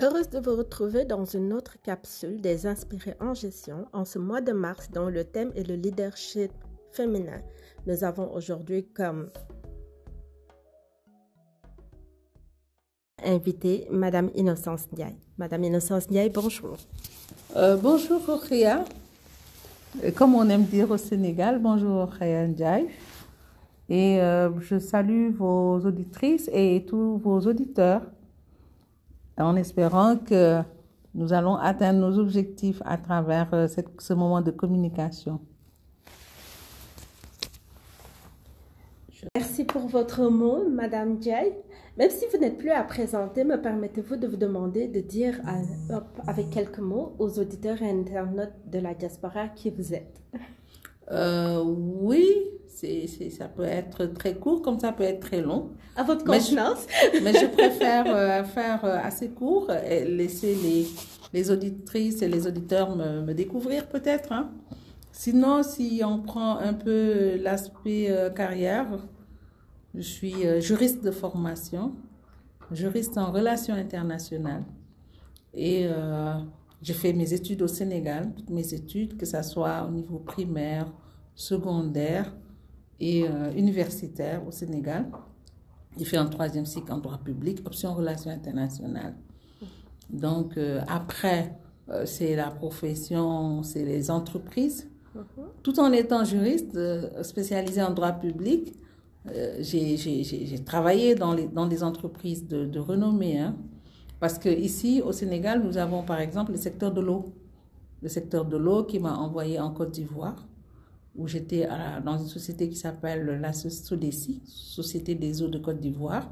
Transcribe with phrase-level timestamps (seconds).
[0.00, 4.40] Heureuse de vous retrouver dans une autre capsule des Inspirés en gestion en ce mois
[4.40, 6.52] de mars dont le thème est le leadership
[6.92, 7.40] féminin.
[7.84, 9.28] Nous avons aujourd'hui comme
[13.24, 15.16] invitée Madame Innocence Ndiaye.
[15.36, 16.76] Madame Innocence Ndiaye, bonjour.
[17.56, 18.84] Euh, bonjour Rokhaya.
[20.14, 22.86] Comme on aime dire au Sénégal, bonjour Rokhaya Ndiaye.
[23.88, 28.02] Et euh, je salue vos auditrices et tous vos auditeurs
[29.44, 30.60] en espérant que
[31.14, 33.66] nous allons atteindre nos objectifs à travers euh,
[33.98, 35.40] ce moment de communication.
[39.34, 41.56] Merci pour votre mot, Madame Jay.
[41.96, 46.00] Même si vous n'êtes plus à présenter, me permettez-vous de vous demander de dire à-
[46.30, 50.22] avec quelques mots aux auditeurs et internautes de la diaspora qui vous êtes.
[51.10, 52.26] Euh, oui,
[52.66, 55.70] c'est, ça peut être très court comme ça peut être très long.
[55.96, 56.86] À votre Mais je- contenance.
[57.22, 60.86] Mais je préfère euh, faire euh, assez court et laisser les,
[61.32, 64.32] les auditrices et les auditeurs me, me découvrir peut-être.
[64.32, 64.50] hein.
[65.12, 68.86] Sinon, si on prend un peu l'aspect euh, carrière,
[69.94, 71.92] je suis euh, juriste de formation,
[72.70, 74.62] juriste en relations internationales.
[75.54, 75.86] Et
[76.80, 80.92] j'ai fait mes études au Sénégal, toutes mes études, que ce soit au niveau primaire,
[81.34, 82.32] secondaire
[83.00, 85.06] et euh, universitaire au Sénégal.
[85.96, 89.16] J'ai fait un troisième cycle en droit public, option relations internationales.
[90.10, 91.56] Donc euh, après,
[91.88, 94.88] euh, c'est la profession, c'est les entreprises.
[95.64, 96.78] Tout en étant juriste
[97.24, 98.72] spécialisé en droit public,
[99.58, 103.38] j'ai travaillé dans, les, dans des entreprises de, de renommée.
[103.40, 103.56] hein.
[104.20, 107.32] Parce que ici, au Sénégal, nous avons par exemple le secteur de l'eau.
[108.02, 110.46] Le secteur de l'eau qui m'a envoyé en Côte d'Ivoire,
[111.16, 111.68] où j'étais
[112.04, 116.28] dans une société qui s'appelle la Société des eaux de Côte d'Ivoire,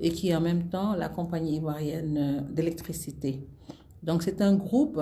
[0.00, 3.46] et qui est en même temps la compagnie ivoirienne euh, d'électricité.
[4.02, 5.00] Donc c'est un groupe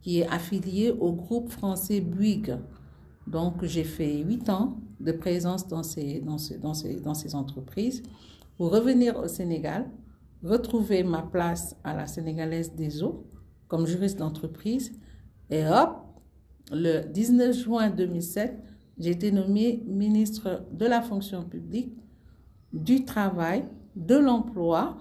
[0.00, 2.56] qui est affilié au groupe français Bouygues.
[3.26, 6.22] Donc j'ai fait huit ans de présence dans ces
[7.34, 8.02] entreprises
[8.56, 9.86] pour revenir au Sénégal,
[10.42, 13.26] retrouver ma place à la Sénégalaise des eaux
[13.68, 14.92] comme juriste d'entreprise
[15.50, 15.98] et hop,
[16.70, 18.54] le 19 juin 2007,
[18.98, 21.92] j'ai été nommée ministre de la fonction publique,
[22.72, 23.64] du travail,
[23.96, 24.96] de l'emploi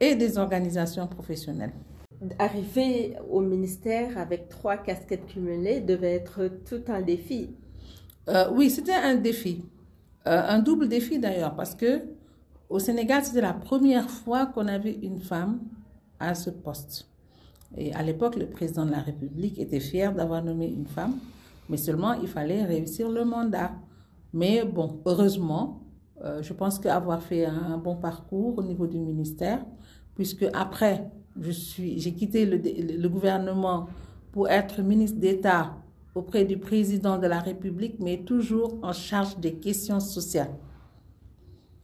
[0.00, 1.72] et des organisations professionnelles.
[2.38, 7.50] Arriver au ministère avec trois casquettes cumulées devait être tout un défi.
[8.28, 9.64] Euh, oui, c'était un défi.
[10.26, 12.02] Euh, un double défi d'ailleurs, parce que
[12.68, 15.60] au Sénégal, c'était la première fois qu'on avait une femme
[16.18, 17.08] à ce poste.
[17.76, 21.14] Et à l'époque, le président de la République était fier d'avoir nommé une femme,
[21.68, 23.72] mais seulement il fallait réussir le mandat.
[24.32, 25.82] Mais bon, heureusement,
[26.24, 29.64] euh, je pense qu'avoir fait un, bon parcours au niveau du ministère,
[30.14, 33.86] puisque après, j'ai quitté le gouvernement
[34.32, 35.74] pour être ministre d'État
[36.14, 40.54] auprès du président de la République, mais toujours en charge des questions sociales.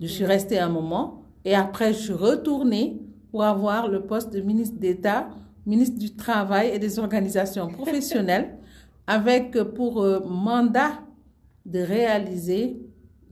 [0.02, 4.40] Je suis restée un moment et après, je suis retournée pour avoir le poste de
[4.40, 5.30] ministre d'État,
[5.64, 8.58] ministre du Travail et des organisations professionnelles,
[9.06, 11.00] avec pour euh, mandat
[11.66, 12.82] de réaliser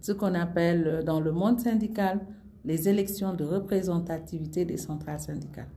[0.00, 2.20] ce qu'on appelle euh, dans le monde syndical
[2.64, 5.70] les élections de représentativité des centrales syndicales.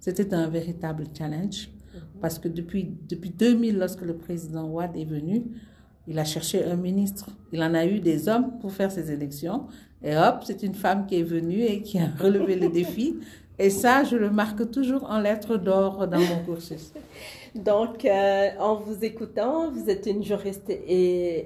[0.00, 1.70] C'était un véritable challenge
[2.20, 5.44] parce que depuis, depuis 2000, lorsque le président Ouad est venu,
[6.10, 7.30] il a cherché un ministre.
[7.52, 9.68] Il en a eu des hommes pour faire ces élections.
[10.02, 13.18] Et hop, c'est une femme qui est venue et qui a relevé le défi.
[13.60, 16.92] Et ça, je le marque toujours en lettres d'or dans mon cursus.
[17.54, 20.72] Donc, euh, en vous écoutant, vous êtes une juriste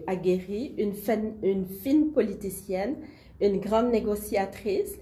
[0.06, 0.94] aguerrie, une,
[1.42, 2.96] une fine politicienne,
[3.42, 4.92] une grande négociatrice.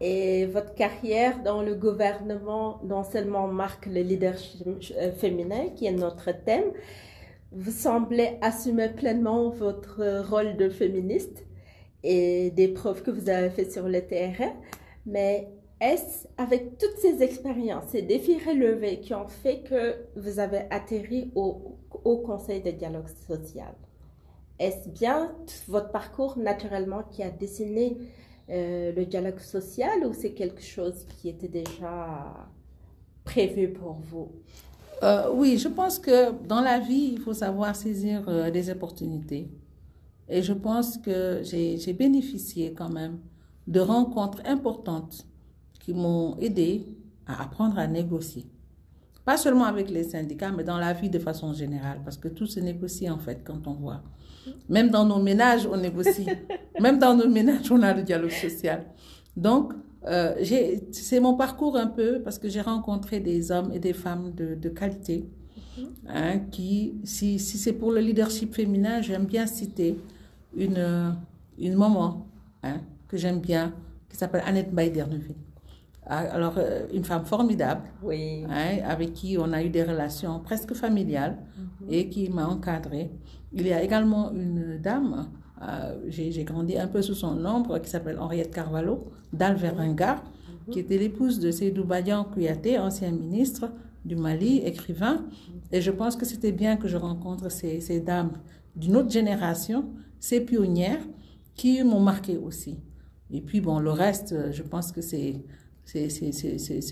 [0.00, 5.92] Et votre carrière dans le gouvernement non seulement marque le leadership euh, féminin, qui est
[5.92, 6.72] notre thème,
[7.56, 11.44] vous semblez assumer pleinement votre rôle de féministe
[12.02, 14.52] et des preuves que vous avez fait sur le terrain.
[15.06, 15.48] Mais
[15.80, 21.30] est-ce avec toutes ces expériences, ces défis relevés qui ont fait que vous avez atterri
[21.34, 21.78] au,
[22.26, 23.74] Conseil de dialogue social
[24.58, 25.34] Est-ce bien
[25.68, 27.96] votre parcours naturellement qui a dessiné
[28.50, 32.48] euh, le dialogue social ou c'est quelque chose qui était déjà
[33.24, 34.32] prévu pour vous?
[35.02, 39.50] Euh, oui, je pense que dans la vie, il faut savoir saisir euh, des opportunités.
[40.28, 43.18] Et je pense que j'ai bénéficié quand même
[43.66, 45.26] de rencontres importantes
[45.80, 46.86] qui m'ont aidé
[47.26, 48.46] à apprendre à négocier.
[49.24, 52.46] Pas seulement avec les syndicats, mais dans la vie de façon générale, parce que tout
[52.46, 54.02] se négocie en fait quand on voit.
[54.68, 56.26] Même dans nos ménages, on négocie.
[56.80, 58.84] Même dans nos ménages, on a le dialogue social.
[59.36, 59.72] Donc,
[60.06, 60.34] euh,
[60.92, 64.54] c'est mon parcours un peu parce que j'ai rencontré des hommes et des femmes de,
[64.54, 65.28] de qualité.
[65.76, 65.86] Mhm.
[66.08, 69.98] Hein, qui, si, si c'est pour le leadership féminin, j'aime bien citer
[70.56, 71.16] une,
[71.58, 72.26] une maman
[72.62, 73.72] hein, que j'aime bien,
[74.08, 75.36] qui s'appelle Annette Bayderneville.
[76.06, 78.44] Ah, alors, euh, une femme formidable, oui.
[78.48, 81.88] hein, avec qui on a eu des relations presque familiales mhm.
[81.88, 83.10] et qui m'a encadrée.
[83.52, 85.28] Il y a également une dame,
[85.68, 90.72] euh, j'ai grandi un peu sous son ombre, qui s'appelle Henriette Carvalho, d'Alveringa, mhm.
[90.72, 93.70] qui était l'épouse de Seydou Badian Kouyaté, ancien ministre
[94.04, 95.24] du Mali, écrivain.
[95.72, 98.32] Et je pense que c'était bien que je rencontre ces, ces dames
[98.76, 99.86] d'une autre génération,
[100.20, 101.02] ces pionnières,
[101.54, 102.78] qui m'ont marqué aussi.
[103.30, 105.40] Et puis, bon, le reste, je pense que c'est
[105.84, 106.08] c'est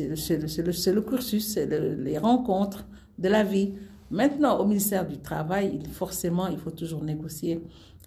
[0.08, 2.86] le, le, cursus, c'est les rencontres
[3.18, 3.72] de la vie.
[4.10, 7.62] Maintenant, au ministère du Travail, forcément, il faut toujours négocier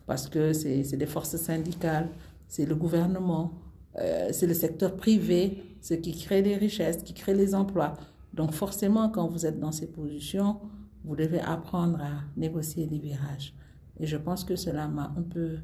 [0.07, 2.10] parce que c'est des forces syndicales,
[2.48, 3.54] c'est le gouvernement,
[3.98, 7.96] euh, c'est le secteur privé, ce qui crée les richesses, qui crée les emplois.
[8.34, 10.57] Donc forcément, quand vous êtes dans ces positions,
[11.04, 13.54] vous devez apprendre à négocier des virages.
[14.00, 15.57] Et je pense que cela m'a un peu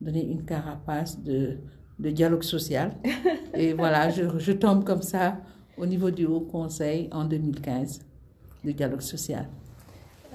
[0.00, 1.58] donné une carapace de,
[1.98, 2.92] de dialogue social.
[3.54, 5.38] Et voilà, je, je, tombe comme ça
[5.76, 8.00] au niveau du Haut Conseil en 2015
[8.64, 9.48] de dialogue social.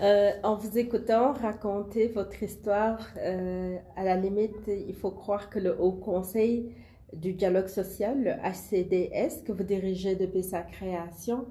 [0.01, 5.59] Euh, en vous écoutant raconter votre histoire, euh, à la limite, il faut croire que
[5.59, 6.71] le Haut Conseil
[7.13, 11.45] du dialogue social, le HCDS, que vous dirigez depuis sa création,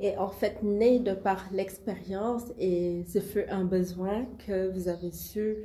[0.00, 5.12] est en fait né de par l'expérience et ce fut un besoin que vous avez
[5.12, 5.56] su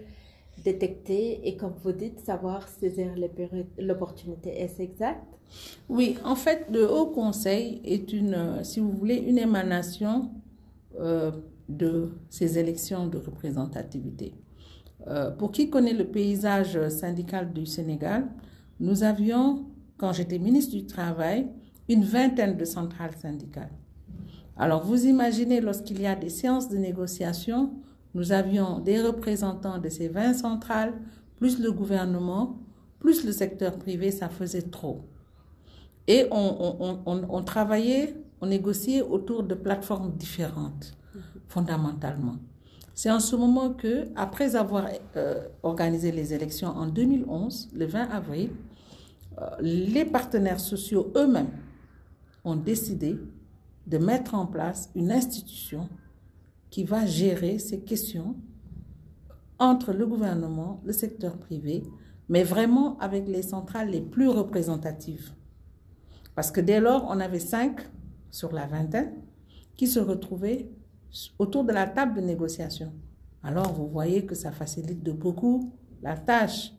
[0.64, 3.14] détecter et, comme vous dites, savoir saisir
[3.78, 4.50] l'opportunité.
[4.62, 5.24] Est-ce exact?
[5.88, 10.30] Oui, en fait, le Haut Conseil est une, si vous voulez, une émanation
[11.00, 11.32] euh,
[11.69, 14.33] de ces élections de représentativité.
[15.07, 18.27] Euh, pour qui connaît le paysage syndical du Sénégal,
[18.80, 19.66] nous avions,
[19.98, 21.48] quand j'étais ministre du Travail,
[21.88, 23.71] une vingtaine de centrales syndicales.
[24.57, 27.72] Alors, vous imaginez, lorsqu'il y a des séances de négociation,
[28.13, 30.94] nous avions des représentants de ces 20 centrales,
[31.38, 32.57] plus le gouvernement,
[33.00, 35.06] plus le secteur privé, ça faisait trop.
[36.07, 40.98] Et on, travaillait, on négociait autour de plateformes différentes,
[41.48, 42.38] fondamentalement.
[42.94, 48.10] C'est en ce moment que, après avoir euh, organisé les élections en 2011, le 20
[48.10, 48.50] avril,
[49.39, 51.51] euh, les partenaires sociaux eux-mêmes
[52.44, 53.18] ont décidé
[53.88, 55.88] de mettre en place une institution
[56.69, 58.36] qui va gérer ces questions
[59.57, 61.83] entre le gouvernement, le secteur privé,
[62.27, 65.31] mais vraiment avec les centrales les plus représentatives.
[66.36, 67.81] Parce que dès lors, on avait cinq
[68.31, 69.13] sur la vingtaine
[69.75, 70.69] qui se retrouvaient
[71.38, 72.92] autour de la table de négociation.
[73.44, 76.74] Alors, vous voyez que ça facilite de beaucoup la tâche.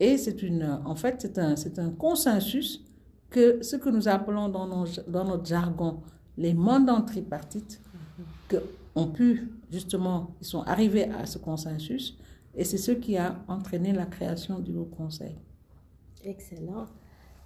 [0.00, 1.54] Et c'est une, en fait, c'est un,
[1.86, 2.84] un consensus
[3.30, 6.00] que ce que nous appelons dans, dans notre jargon
[6.36, 7.80] les mandants tripartites,
[8.48, 8.56] que
[8.94, 12.18] ont pu, justement, ils sont arrivés à ce consensus
[12.54, 15.36] et c'est ce qui a entraîné la création du Haut Conseil.
[16.24, 16.86] Excellent.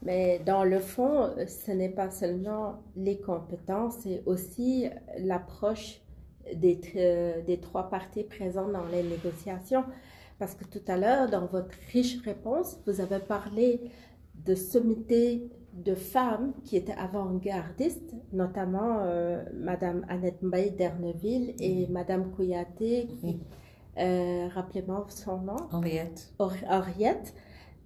[0.03, 6.01] Mais dans le fond, ce n'est pas seulement les compétences, c'est aussi l'approche
[6.55, 9.85] des, euh, des trois parties présentes dans les négociations.
[10.39, 13.81] Parce que tout à l'heure, dans votre riche réponse, vous avez parlé
[14.45, 22.31] de sommité de femmes qui étaient avant-gardistes, notamment euh, Madame Annette Mbaye d'Erneville et Madame
[22.33, 23.09] Kouyaté,
[23.99, 25.57] euh, rappelez-moi son nom.
[25.71, 26.33] Henriette.
[26.39, 27.35] Henriette.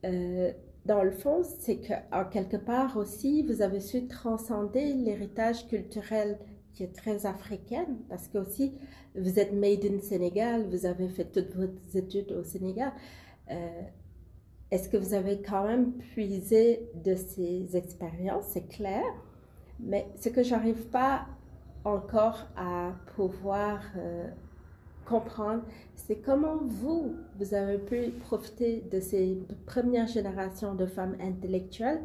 [0.05, 0.53] Euh,
[0.87, 6.39] dans le fond, c'est qu'en quelque part aussi, vous avez su transcender l'héritage culturel
[6.73, 8.73] qui est très africain, parce que aussi,
[9.15, 12.93] vous êtes made in Sénégal, vous avez fait toutes vos études au Sénégal.
[14.71, 19.03] Est-ce que vous avez quand même puisé de ces expériences, c'est clair,
[19.81, 21.27] mais ce que j'arrive pas
[21.85, 24.29] encore à pouvoir euh,
[25.07, 25.63] comprendre,
[25.97, 32.03] c'est comment vous, vous avez pu profiter de ces premières générations de femmes intellectuelles,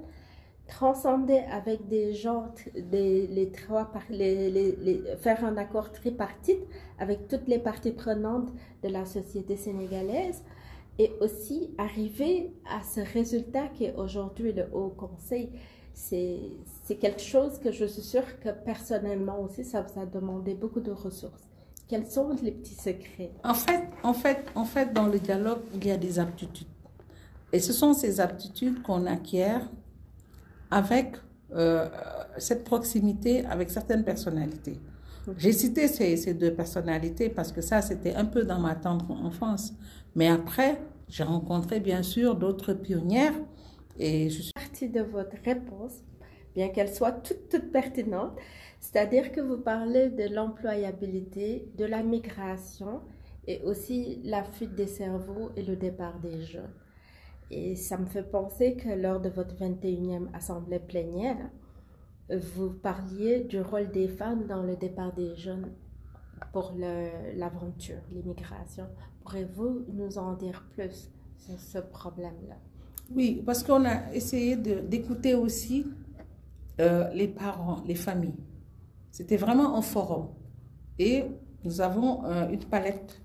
[0.67, 3.91] transcender avec des gens, des, les trois,
[5.19, 6.61] faire un accord tripartite
[6.99, 8.49] avec toutes les parties prenantes
[8.83, 10.43] de la société sénégalaise
[10.97, 15.49] et aussi arriver à ce résultat qui est aujourd'hui le Haut Conseil.
[15.93, 20.81] C'est quelque chose que je suis sûre que personnellement aussi, ça vous a demandé beaucoup
[20.81, 21.43] de ressources.
[21.87, 23.31] Quels sont les petits secrets?
[23.43, 26.67] En fait, en fait, en fait, dans le dialogue, il y a des aptitudes.
[27.53, 29.69] Et ce sont ces aptitudes qu'on acquiert
[30.71, 31.15] avec
[31.53, 31.87] euh,
[32.37, 34.79] cette proximité avec certaines personnalités.
[35.37, 39.09] J'ai cité ces, ces, deux personnalités parce que ça, c'était un peu dans ma tendre
[39.11, 39.73] enfance.
[40.15, 43.33] Mais après, j'ai rencontré bien sûr d'autres pionnières
[43.97, 46.03] Et je suis partie de votre réponse,
[46.53, 48.33] bien qu'elle soit toute, toute pertinente,
[48.79, 53.01] c'est-à-dire que vous parlez de l'employabilité, de la migration
[53.47, 56.73] et aussi la fuite des cerveaux et le départ des jeunes.
[57.51, 61.49] Et ça me fait penser que lors de votre 21e assemblée plénière,
[62.29, 65.71] vous parliez du rôle des femmes dans le départ des jeunes
[66.51, 66.73] pour
[67.35, 68.85] l'aventure, l'immigration.
[69.23, 72.55] Pourrez-vous nous en dire plus sur ce problème-là?
[73.13, 75.85] Oui, parce qu'on a essayé d'écouter aussi
[76.79, 78.43] euh, les parents, les familles.
[79.11, 80.29] C'était vraiment un forum.
[80.97, 81.25] Et
[81.63, 83.21] nous avons euh, une palette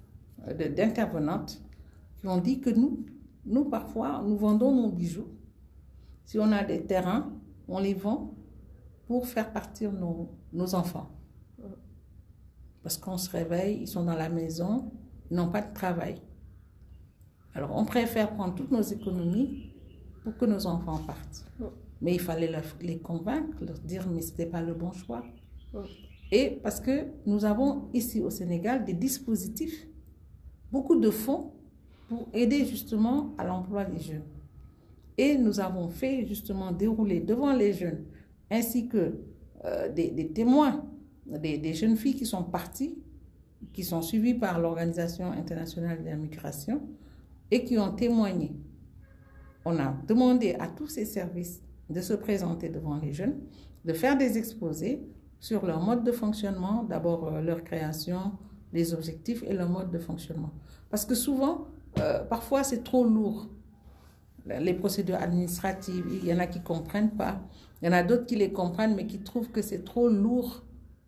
[0.46, 1.62] euh, d'intervenantes
[2.18, 3.06] qui ont dit que nous,
[3.44, 5.28] nous, parfois, nous vendons nos bijoux.
[6.24, 7.32] Si on a des terrains,
[7.68, 8.34] on les vend
[9.06, 11.10] pour faire partir nos, nos enfants.
[12.82, 14.92] Parce qu'on se réveille, ils sont dans la maison,
[15.30, 16.20] ils n'ont pas de travail.
[17.54, 19.72] Alors, on préfère prendre toutes nos économies
[20.22, 21.46] pour que nos enfants partent.
[22.00, 25.22] Mais il fallait les convaincre, leur dire, mais ce n'était pas le bon choix.
[26.32, 29.86] Et parce que nous avons ici au Sénégal des dispositifs,
[30.70, 31.52] beaucoup de fonds
[32.10, 34.24] pour aider justement à l'emploi des jeunes.
[35.16, 38.04] Et nous avons fait justement dérouler devant les jeunes,
[38.50, 39.14] ainsi que
[39.64, 40.84] euh, des, témoins,
[41.24, 42.98] des, des, jeunes filles qui sont parties,
[43.72, 46.82] qui sont suivies par l'Organisation internationale de la migration
[47.52, 48.56] et qui ont témoigné.
[49.64, 53.38] On a demandé à tous ces services de se présenter devant les jeunes,
[53.84, 55.00] de faire des exposés
[55.38, 58.32] sur leur mode de fonctionnement, d'abord euh, leur création,
[58.72, 60.50] les objectifs et leur mode de fonctionnement.
[60.90, 61.68] Parce que souvent,
[62.00, 63.48] euh, parfois, c'est trop lourd.
[64.46, 67.40] Les procédures administratives, il y en a qui ne comprennent pas.
[67.80, 70.62] Il y en a d'autres qui les comprennent, mais qui trouvent que c'est trop lourd.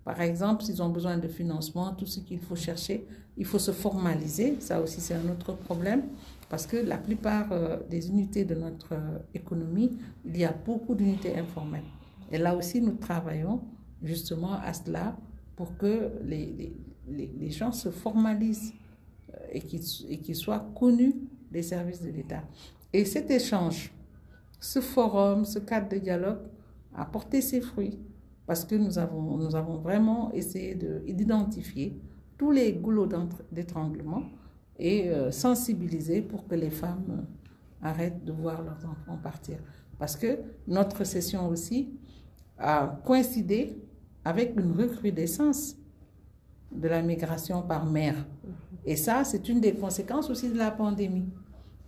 [0.04, 3.06] Par exemple, s'ils ont besoin de financement, tout ce qu'il faut chercher,
[3.36, 4.56] il faut se formaliser.
[4.60, 6.02] Ça aussi, c'est un autre problème.
[6.48, 10.94] Parce que la plupart euh, des unités de notre euh, économie, il y a beaucoup
[10.94, 11.90] d'unités informelles.
[12.30, 13.62] Et là aussi, nous travaillons
[14.02, 15.16] justement à cela
[15.56, 18.72] pour que les, gens se formalisent
[19.50, 21.14] et qui, soit connu
[21.50, 22.42] des services de l'État.
[22.92, 23.92] Et cet échange,
[24.60, 26.40] ce forum, ce cadre de dialogue
[26.94, 27.98] a porté ses fruits
[28.46, 31.98] parce que nous avons, nous avons vraiment essayé d'identifier
[32.36, 33.08] tous les goulots
[33.50, 34.24] d'étranglement
[34.78, 39.58] et euh, sensibiliser pour que les femmes euh, arrêtent de voir leurs enfants partir.
[39.98, 41.90] Parce que notre session aussi
[42.58, 43.78] a coïncidé
[44.24, 45.76] avec une recrudescence
[46.72, 48.14] de la migration par mer.
[48.84, 51.28] Et ça, c'est une des conséquences aussi de la pandémie.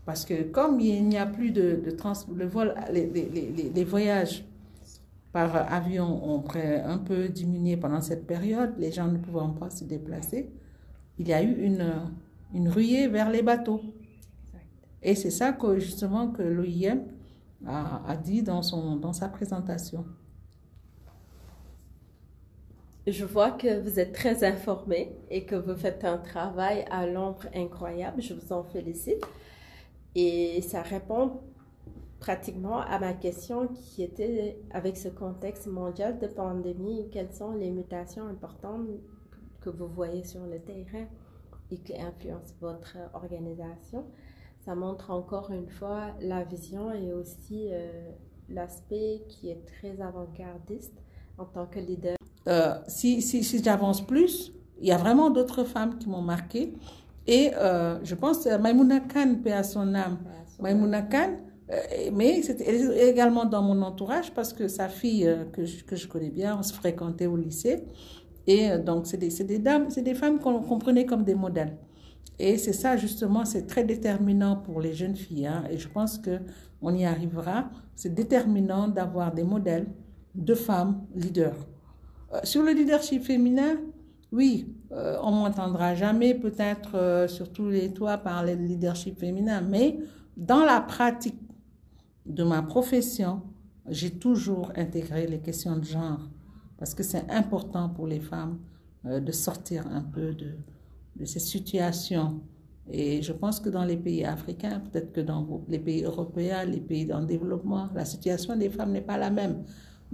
[0.04, 3.84] Parce que comme il n'y a plus de, de trans, le vol, les, les, les,
[3.84, 4.44] voyages
[5.32, 9.84] par avion ont un peu diminué pendant cette période, les gens ne pouvant pas se
[9.84, 10.50] déplacer,
[11.18, 11.92] il y a eu une,
[12.52, 13.80] une ruée vers les bateaux.
[15.02, 17.00] Et c'est ça que justement que l'OIM
[17.66, 20.04] a, a, dit dans, son, dans sa présentation.
[23.06, 27.46] Je vois que vous êtes très informé et que vous faites un travail à l'ombre
[27.54, 28.23] incroyable.
[28.23, 29.23] Je vous en félicite.
[30.14, 31.42] Et ça répond
[32.18, 37.70] pratiquement à ma question qui était avec ce contexte mondial de pandémie, quelles sont les
[37.70, 38.87] mutations importantes
[39.61, 41.06] que vous voyez sur le terrain
[41.70, 44.06] et qui influencent votre organisation?
[44.64, 48.11] Ça montre encore une fois la vision et aussi euh,
[48.49, 51.02] l'aspect qui est très avant-gardiste
[51.37, 52.16] en tant que leader.
[52.46, 56.74] Euh, si, si, si j'avance plus, il y a vraiment d'autres femmes qui m'ont marqué.
[57.26, 60.18] Et euh, je pense à Maimouna Khan, paix à son âme.
[60.60, 61.36] Maimouna Khan,
[61.70, 61.76] euh,
[62.12, 66.30] mais c'était également dans mon entourage parce que sa fille, que, je, que je connais
[66.30, 67.84] bien, on se fréquentait au lycée.
[68.46, 71.78] Et donc, c'est des, des, dames, c'est des femmes qu'on comprenait comme des modèles.
[72.38, 75.46] Et c'est ça, justement, c'est très déterminant pour les jeunes filles.
[75.46, 77.70] Hein, et je pense qu'on y arrivera.
[77.96, 79.86] C'est déterminant d'avoir des modèles
[80.34, 81.56] de femmes leaders.
[82.34, 83.76] Euh, sur le leadership féminin,
[84.32, 89.60] oui, euh, on m'entendra jamais peut-être euh, sur tous les toits parler de leadership féminin,
[89.60, 89.98] mais
[90.36, 91.38] dans la pratique
[92.26, 93.42] de ma profession,
[93.88, 96.20] j'ai toujours intégré les questions de genre
[96.78, 98.58] parce que c'est important pour les femmes
[99.04, 100.54] de sortir un peu de,
[101.16, 102.40] de ces situations.
[102.90, 106.80] Et je pense que dans les pays africains, peut-être que dans les pays européens, les
[106.80, 109.64] pays en développement, la situation des femmes n'est pas la même.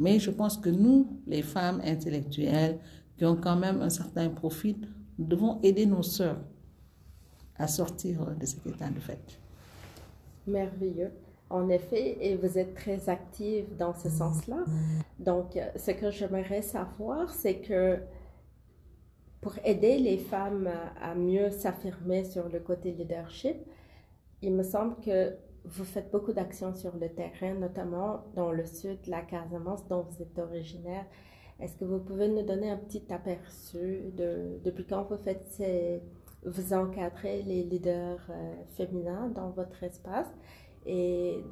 [0.01, 2.79] Mais je pense que nous, les femmes intellectuelles,
[3.19, 4.81] qui ont quand même un certain profit,
[5.19, 6.41] nous devons aider nos sœurs
[7.57, 9.39] à sortir de cet état de fait.
[10.47, 11.13] Merveilleux.
[11.51, 14.65] En effet, et vous êtes très active dans ce sens-là.
[15.19, 17.99] Donc, ce que j'aimerais savoir, c'est que
[19.43, 20.71] pour aider les femmes
[21.03, 23.57] à mieux s'affirmer sur le côté leadership,
[24.41, 28.99] il me semble que vous faites beaucoup d'actions sur le terrain, notamment dans le sud,
[29.07, 31.05] la Casamance, dont vous êtes originaire.
[31.61, 35.63] Est-ce que vous pouvez nous donner un petit aperçu de depuis quand vous faites
[36.47, 40.29] vous encadrez les leaders euh, féminins dans votre espace?
[40.87, 41.45] Et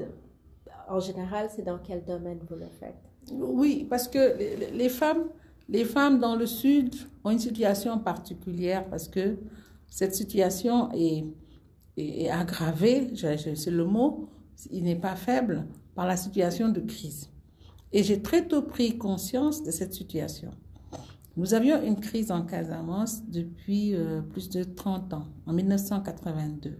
[0.88, 2.96] en général, c'est dans quel domaine vous le faites?
[3.32, 4.38] Oui, parce que
[4.72, 5.28] les, femmes,
[5.68, 9.36] les femmes dans le sud ont une situation particulière parce que
[9.86, 11.24] cette situation est,
[11.99, 14.28] est aggravée, c'est le mot,
[14.71, 17.31] il n'est pas faible, par la situation de crise.
[17.93, 20.50] Et j'ai très tôt pris conscience de cette situation.
[21.38, 26.76] Nous avions une crise en Casamance depuis euh, plus de 30 ans, en 1982.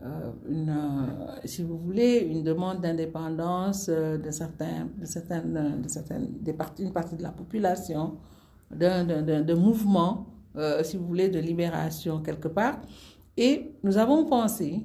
[0.00, 6.28] Euh, une, euh, si vous voulez, une demande d'indépendance de, certains, de certaines, de certaines,
[6.40, 8.16] des parties, une partie de la population,
[8.70, 10.26] d'un mouvement,
[10.82, 12.80] si vous voulez, de libération quelque part.
[13.38, 14.84] Et nous avons pensé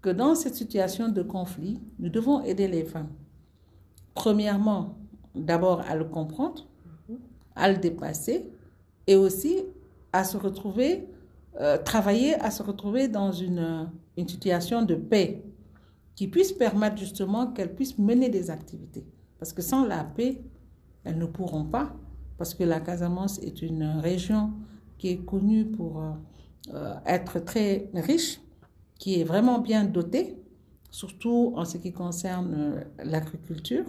[0.00, 3.10] que dans cette situation de conflit, nous devons aider les femmes
[4.18, 4.98] premièrement,
[5.36, 6.66] d'abord à le comprendre,
[7.54, 8.50] à le dépasser
[9.06, 9.58] et aussi
[10.12, 11.06] à se retrouver,
[11.60, 15.44] euh, travailler à se retrouver dans une, une situation de paix
[16.16, 19.06] qui puisse permettre justement qu'elles puissent mener des activités.
[19.38, 20.42] Parce que sans la paix,
[21.04, 21.94] elles ne pourront pas,
[22.38, 24.50] parce que la Casamance est une région
[24.98, 26.10] qui est connue pour euh,
[26.74, 28.40] euh, être très riche,
[28.98, 30.36] qui est vraiment bien dotée,
[30.90, 33.84] surtout en ce qui concerne l'agriculture.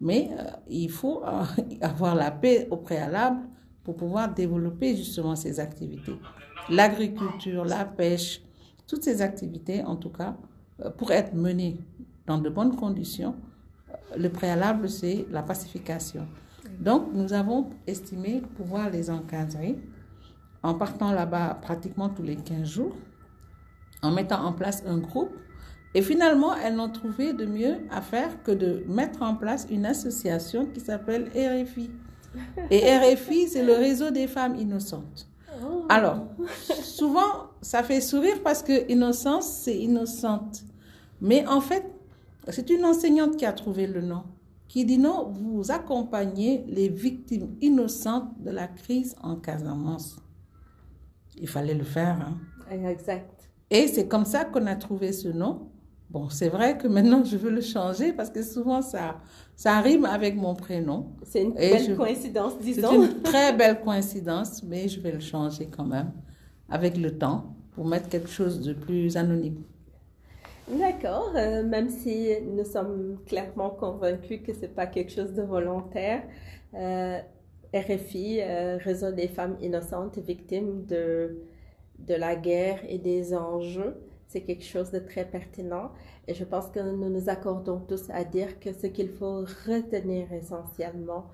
[0.00, 1.44] Mais euh, il faut euh,
[1.80, 3.40] avoir la paix au préalable
[3.82, 6.14] pour pouvoir développer justement ces activités.
[6.70, 8.42] L'agriculture, la pêche,
[8.86, 10.36] toutes ces activités, en tout cas,
[10.84, 11.78] euh, pour être menées
[12.26, 13.34] dans de bonnes conditions,
[14.16, 16.26] le préalable, c'est la pacification.
[16.78, 19.76] Donc, nous avons estimé pouvoir les encadrer
[20.62, 22.96] en partant là-bas pratiquement tous les 15 jours,
[24.02, 25.32] en mettant en place un groupe
[25.94, 29.86] et finalement, elles n'ont trouvé de mieux à faire que de mettre en place une
[29.86, 31.90] association qui s'appelle RFI.
[32.70, 35.26] Et RFI, c'est le réseau des femmes innocentes.
[35.62, 35.86] Oh.
[35.88, 36.26] Alors,
[36.82, 40.62] souvent, ça fait sourire parce que innocence, c'est innocente.
[41.20, 41.84] Mais en fait,
[42.48, 44.22] c'est une enseignante qui a trouvé le nom,
[44.68, 50.16] qui dit non, vous accompagnez les victimes innocentes de la crise en Casamance.
[51.40, 52.18] Il fallait le faire.
[52.20, 52.88] Hein?
[52.88, 53.50] Exact.
[53.70, 55.70] Et c'est comme ça qu'on a trouvé ce nom.
[56.10, 59.20] Bon, c'est vrai que maintenant je veux le changer parce que souvent ça,
[59.56, 61.12] ça rime avec mon prénom.
[61.22, 62.88] C'est une belle coïncidence, disons.
[62.88, 66.12] C'est une très belle coïncidence, mais je vais le changer quand même
[66.70, 69.62] avec le temps pour mettre quelque chose de plus anonyme.
[70.70, 75.42] D'accord, euh, même si nous sommes clairement convaincus que ce n'est pas quelque chose de
[75.42, 76.22] volontaire,
[76.74, 77.18] euh,
[77.74, 81.38] RFI, euh, Réseau des femmes innocentes victimes de,
[81.98, 85.90] de la guerre et des enjeux, c'est quelque chose de très pertinent.
[86.26, 90.32] Et je pense que nous nous accordons tous à dire que ce qu'il faut retenir
[90.32, 91.26] essentiellement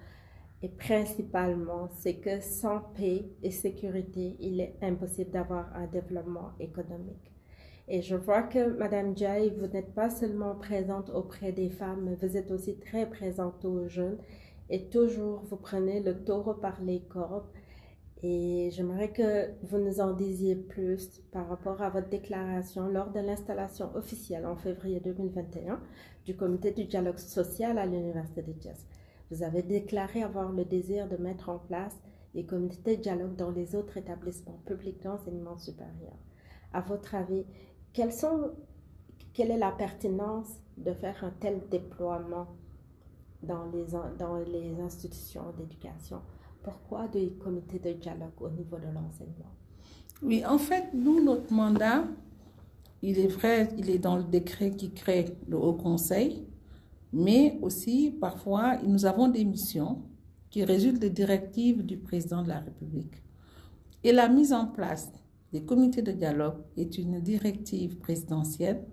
[0.64, 7.33] et principalement, c'est que sans paix et sécurité, il est impossible d'avoir un développement économique.
[7.87, 12.37] Et je vois que Madame Jai, vous n'êtes pas seulement présente auprès des femmes, vous
[12.38, 14.16] êtes aussi très présente aux jeunes
[14.70, 17.48] et toujours vous prenez le taureau par les cordes
[18.22, 23.20] et j'aimerais que vous nous en disiez plus par rapport à votre déclaration lors de
[23.20, 25.79] l'installation officielle en février 2021
[26.24, 28.87] du comité du dialogue social à l'Université de Jazz.
[29.31, 31.98] Vous avez déclaré avoir le désir de mettre en place
[32.35, 36.16] des comités de dialogue dans les autres établissements publics d'enseignement supérieur.
[36.72, 37.44] À votre avis,
[37.92, 38.11] quelle
[39.50, 42.48] est la pertinence de faire un tel déploiement
[43.44, 43.85] dans les,
[44.18, 46.20] dans les institutions d'éducation
[46.64, 49.52] pourquoi des comités de dialogue au niveau de l'enseignement?
[50.22, 52.04] Oui, en fait, nous, notre mandat,
[53.02, 56.46] il est vrai, il est dans le décret qui crée le Haut Conseil,
[57.12, 60.02] mais aussi, parfois, nous avons des missions
[60.50, 63.22] qui résultent des directives du président de la République.
[64.02, 65.12] Et la mise en place
[65.52, 68.85] des comités de dialogue est une directive présidentielle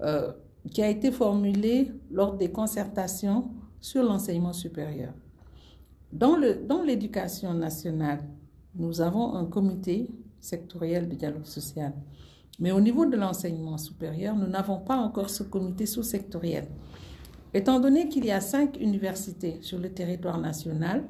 [0.00, 0.32] euh,
[0.70, 3.50] qui a été formulée lors des concertations
[3.82, 5.12] sur l'enseignement supérieur.
[6.10, 6.36] Dans
[6.86, 8.20] l'éducation dans nationale,
[8.74, 10.08] nous avons un comité
[10.40, 11.92] sectoriel de dialogue social.
[12.58, 16.68] Mais au niveau de l'enseignement supérieur, nous n'avons pas encore ce comité sous-sectoriel.
[17.52, 21.04] Étant donné qu'il y a cinq universités sur le territoire national,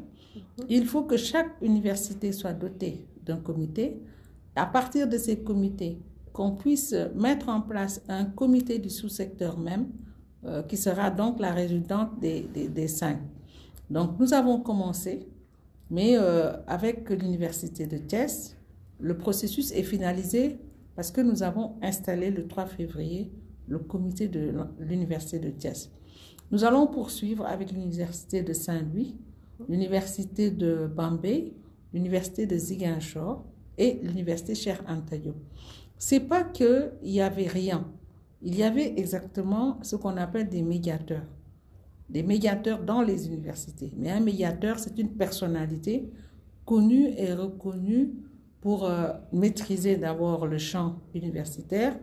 [0.69, 4.01] il faut que chaque université soit dotée d'un comité.
[4.57, 5.99] À partir de ces comités,
[6.33, 9.89] qu'on puisse mettre en place un comité du sous-secteur même,
[10.45, 13.19] euh, qui sera donc la résultante des, des, cinq.
[13.91, 15.29] Donc nous avons commencé,
[15.91, 18.57] mais euh, avec l'université de Thiès,
[18.99, 20.59] le processus est finalisé
[20.97, 23.33] parce que nous avons installé le 3 février
[23.69, 25.91] le comité de l'Université de Thiès.
[26.51, 29.17] Nous allons poursuivre avec l'Université de Saint-Louis,
[29.69, 31.53] l'Université de Bombay,
[31.95, 33.45] l'Université de Ziguinchor
[33.79, 35.35] et l'Université Cher Antayo.
[35.99, 37.87] C'est pas qu'il y avait rien.
[38.45, 41.27] Il y avait exactement ce qu'on appelle des médiateurs.
[42.11, 43.93] Des médiateurs dans les universités.
[43.97, 46.11] Mais un médiateur, c'est une personnalité
[46.65, 48.11] connue et reconnue
[48.61, 51.99] pour euh, maîtriser d'abord le champ universitaire,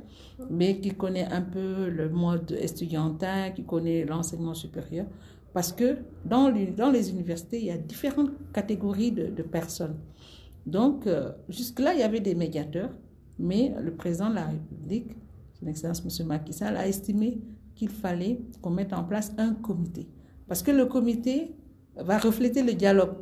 [0.49, 5.05] mais qui connaît un peu le mode estudiantin, qui connaît l'enseignement supérieur.
[5.53, 9.97] Parce que dans les, universités, il y a différentes catégories de, de personnes.
[10.65, 12.91] Donc, euh, jusque-là, il y avait des médiateurs,
[13.39, 15.15] mais le président de la République,
[15.59, 16.27] son Excellence M.
[16.27, 17.41] Macky Sall, a estimé
[17.75, 20.07] qu'il fallait qu'on mette en place un comité.
[20.47, 21.55] Parce que le comité
[21.95, 23.13] va refléter le dialogue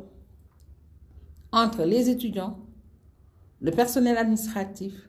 [1.52, 2.58] entre les étudiants,
[3.60, 5.08] le personnel administratif,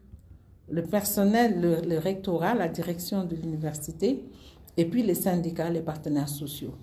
[0.69, 4.23] le personnel, le, le rectorat, la direction de l'université,
[4.77, 6.75] et puis les syndicats, les partenaires sociaux.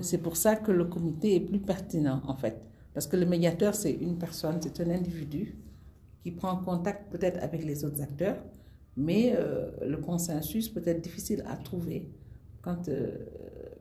[0.00, 2.62] C'est pour ça que le comité est plus pertinent, en fait.
[2.94, 5.56] Parce que le médiateur, c'est une personne, c'est un individu
[6.22, 8.36] qui prend contact peut-être avec les autres acteurs,
[8.96, 12.10] mais euh, le consensus peut être difficile à trouver
[12.60, 13.16] quand, euh,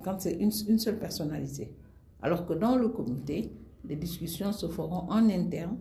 [0.04, 1.72] quand c'est une, une, seule personnalité.
[2.22, 3.52] Alors que dans le comité,
[3.86, 5.78] les discussions se feront en interne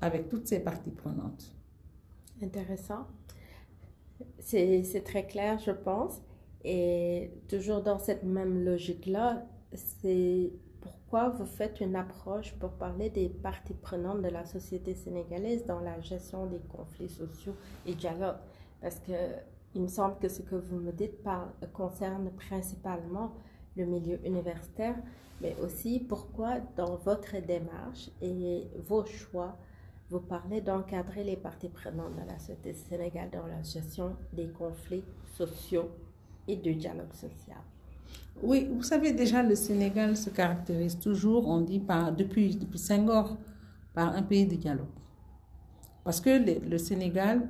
[0.00, 1.54] avec toutes ces parties prenantes.
[2.42, 3.06] Intéressant.
[4.38, 6.20] C'est très clair, je pense.
[6.64, 13.28] Et toujours dans cette même logique-là, c'est pourquoi vous faites une approche pour parler des
[13.28, 17.54] parties prenantes de la société sénégalaise dans la gestion des conflits sociaux
[17.86, 18.36] et dialogue.
[18.80, 19.12] Parce que
[19.76, 21.18] il me semble que ce que vous me dites
[21.74, 23.34] concerne principalement
[23.76, 24.96] le milieu universitaire,
[25.42, 29.54] mais aussi pourquoi dans votre démarche et vos choix,
[30.08, 35.04] vous parlez d'encadrer les parties prenantes de la société sénégalaise dans la gestion des conflits
[35.36, 35.90] sociaux
[36.48, 37.58] et du dialogue social.
[38.42, 43.36] Oui, vous savez déjà, le Sénégal se caractérise toujours, on dit par, depuis, depuis Senghor,
[43.92, 44.86] par un pays de dialogue.
[46.04, 46.30] Parce que
[46.66, 47.48] le Sénégal,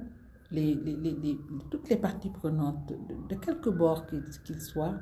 [0.51, 1.39] les, les, les,
[1.71, 2.93] toutes les parties prenantes,
[3.29, 4.95] de, quelque bord qu'ils qu soient,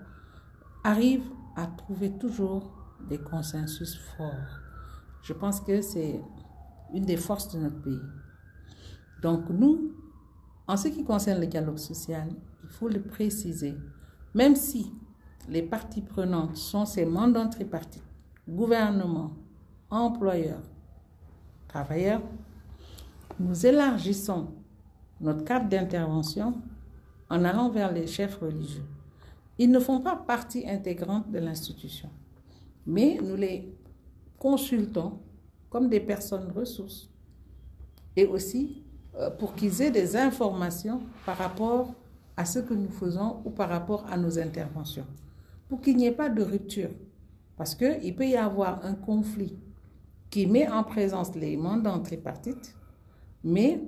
[0.82, 2.72] arrivent à trouver toujours
[3.08, 4.60] des consensus forts.
[5.22, 6.20] Je pense que c'est
[6.92, 8.00] une des forces de notre pays.
[9.22, 9.92] Donc nous,
[10.66, 12.28] en ce qui concerne le dialogue social,
[12.62, 13.76] il faut le préciser,
[14.34, 14.92] même si
[15.48, 18.02] les parties prenantes sont ces mandants tripartites,
[18.48, 19.32] gouvernement,
[19.90, 20.62] employeurs,
[21.68, 22.22] travailleurs,
[23.38, 24.48] nous élargissons
[25.20, 26.54] notre cadre d'intervention
[27.30, 28.84] en allant vers les chefs religieux.
[29.58, 32.10] Ils ne font pas partie intégrante de l'institution,
[32.86, 33.72] mais nous les
[34.38, 35.18] consultons
[35.70, 37.08] comme des personnes ressources
[38.16, 38.82] et aussi
[39.16, 41.94] euh, pour qu'ils aient des informations par rapport
[42.36, 45.06] à ce que nous faisons ou par rapport à nos interventions
[45.68, 46.90] pour qu'il n'y ait pas de rupture.
[47.56, 49.56] Parce qu'il peut y avoir un conflit
[50.30, 52.74] qui met en présence les mandants tripartites,
[53.44, 53.80] mais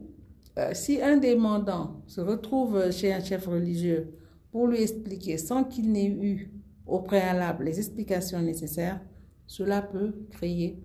[0.58, 4.14] euh, si un des mandants se retrouve chez un chef religieux
[4.50, 6.50] pour lui expliquer sans qu'il n'ait eu
[6.86, 9.00] au préalable les explications nécessaires,
[9.46, 10.82] cela peut créer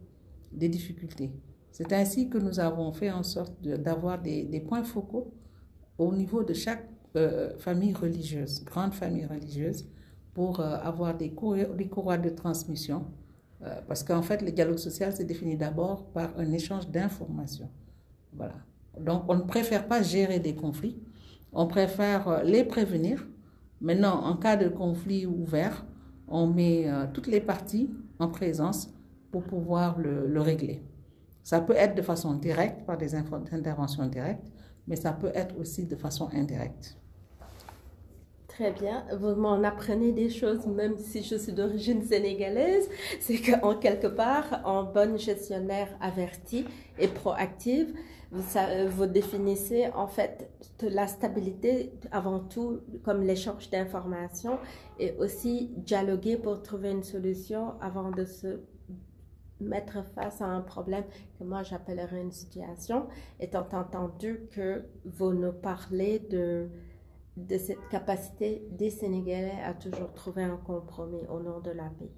[0.52, 1.32] des difficultés.
[1.72, 5.34] C'est ainsi que nous avons fait en sorte d'avoir des, points focaux
[5.98, 9.88] au niveau de chaque euh, famille religieuse, grande famille religieuse,
[10.34, 13.06] pour euh, avoir des, cour des courroies de transmission.
[13.88, 17.70] Parce qu'en fait, le dialogue social se définit d'abord par un échange d'informations.
[18.34, 18.56] Voilà.
[19.00, 20.98] Donc, on ne préfère pas gérer des conflits,
[21.54, 23.28] on préfère euh, les prévenir.
[23.80, 25.86] Maintenant, en cas de conflit ouvert,
[26.28, 28.94] on met euh, toutes les parties en présence
[29.32, 30.84] pour pouvoir le, le, régler.
[31.44, 34.52] Ça peut être de façon directe, par des interventions directes,
[34.88, 37.01] mais ça peut être aussi de façon indirecte.
[38.62, 42.88] Très bien, vous m'en apprenez des choses, même si je suis d'origine sénégalaise.
[43.20, 46.66] C'est qu'en quelque part, en bonne gestionnaire avertie
[47.00, 47.92] et proactive,
[48.30, 48.44] vous,
[48.90, 54.60] vous définissez en fait la stabilité avant tout comme l'échange d'informations
[55.00, 58.60] et aussi dialoguer pour trouver une solution avant de se
[59.60, 61.06] mettre face à un problème
[61.40, 63.08] que moi j'appellerais une situation,
[63.40, 66.70] étant entendu que vous nous parlez de
[67.48, 72.12] de cette capacité des Sénégalais à toujours trouver un compromis au nom de la paix.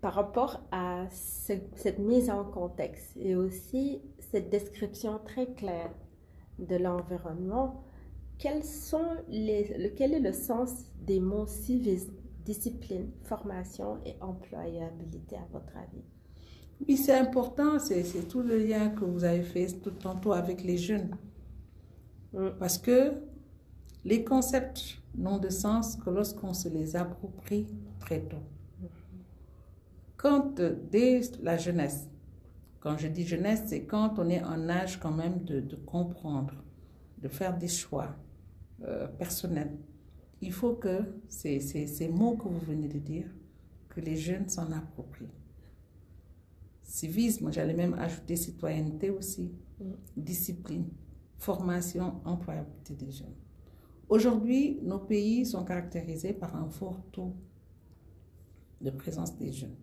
[0.00, 5.90] Par rapport à ce, cette mise en contexte et aussi cette description très claire
[6.58, 7.82] de l'environnement,
[8.38, 12.12] quels sont les, le, quel est le sens des mots civisme,
[12.44, 16.04] discipline, formation et employabilité à votre avis?
[16.86, 20.76] Oui, c'est important, c'est tout le lien que vous avez fait tout tantôt avec les
[20.76, 21.16] jeunes.
[22.34, 22.48] Mm.
[22.58, 23.12] Parce que
[24.04, 27.66] Les concepts n'ont de sens que lorsqu'on se les approprie
[28.00, 28.42] très tôt.
[30.16, 32.08] Quand euh, dès la jeunesse,
[32.80, 36.54] quand je dis jeunesse, c'est quand on est en âge quand même de, de comprendre,
[37.18, 38.14] de faire des choix
[38.82, 39.76] euh, personnels.
[40.42, 43.26] Il faut que ces, ces, ces mots que vous venez de dire,
[43.88, 45.32] que les jeunes s'en approprient.
[46.82, 49.52] Civisme, j'allais même ajouter citoyenneté aussi,
[50.16, 50.88] discipline,
[51.38, 53.34] formation, employabilité des jeunes.
[54.08, 57.34] Aujourd'hui, nos pays sont caractérisés par un fort taux
[58.80, 59.76] de présence des jeunes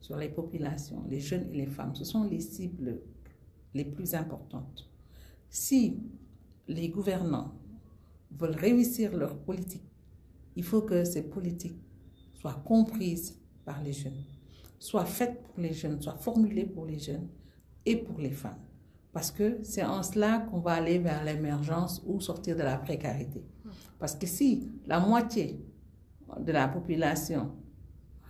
[0.00, 1.94] sur les populations, les jeunes et les femmes.
[1.94, 3.00] Ce sont les cibles
[3.74, 4.88] les plus importantes.
[5.48, 5.98] Si
[6.68, 7.54] les gouvernants
[8.30, 9.82] veulent réussir leur politique,
[10.56, 11.80] il faut que ces politiques
[12.34, 14.24] soient comprises par les jeunes,
[14.78, 17.28] soient faites pour les jeunes, soient formulées pour les jeunes
[17.84, 18.69] et pour les femmes.
[19.12, 23.44] Parce que c'est en cela qu'on va aller vers l'émergence ou sortir de la précarité.
[23.98, 25.64] Parce que si la moitié
[26.38, 27.52] de la population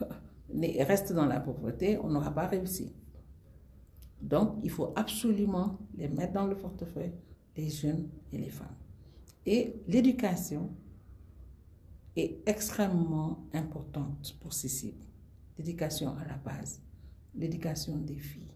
[0.55, 2.93] reste dans la pauvreté, on n'aura pas réussi.
[4.21, 7.13] Donc, il faut absolument les mettre dans le portefeuille,
[7.57, 8.77] les jeunes et les femmes.
[9.47, 10.71] Et l'éducation
[12.17, 14.95] est extrêmement importante pour ces.
[15.57, 16.81] L'éducation à la base,
[17.35, 18.55] l'éducation des filles,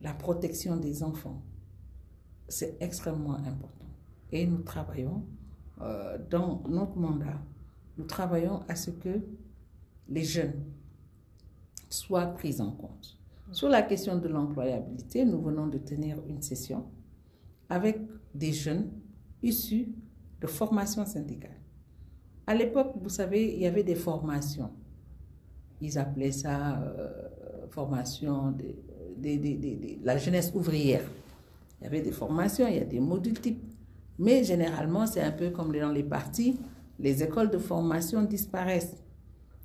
[0.00, 1.42] la protection des enfants,
[2.48, 3.86] c'est extrêmement important.
[4.32, 5.24] Et nous travaillons
[5.80, 7.40] euh, dans notre mandat,
[7.98, 9.20] nous travaillons à ce que
[10.08, 10.64] les jeunes
[11.88, 13.18] soient pris en compte.
[13.52, 16.86] Sur la question de l'employabilité, nous venons de tenir une session
[17.68, 18.00] avec
[18.34, 18.90] des jeunes
[19.42, 19.88] issus
[20.40, 21.60] de formations syndicales.
[22.46, 24.70] À l'époque, vous savez, il y avait des formations.
[25.80, 28.74] Ils appelaient ça euh, formation de,
[30.04, 31.02] la jeunesse ouvrière.
[31.80, 33.62] Il y avait des formations, il y a des modules types.
[34.18, 36.58] Mais généralement, c'est un peu comme dans les partis,
[36.98, 38.96] les écoles de formation disparaissent.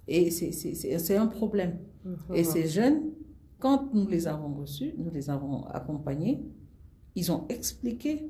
[0.08, 1.78] Et c'est un problème.
[2.04, 2.36] Mmh.
[2.36, 3.12] Et ces jeunes,
[3.60, 6.44] quand nous les avons reçus, nous les avons accompagnés,
[7.16, 8.30] ils ont expliqué